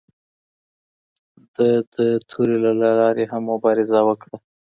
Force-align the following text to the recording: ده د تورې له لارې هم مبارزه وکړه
ده 1.55 1.69
د 1.93 1.97
تورې 2.29 2.57
له 2.65 2.71
لارې 2.81 3.23
هم 3.31 3.43
مبارزه 3.51 3.99
وکړه 4.09 4.37